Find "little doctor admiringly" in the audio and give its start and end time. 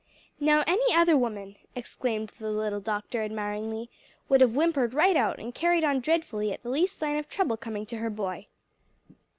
2.49-3.91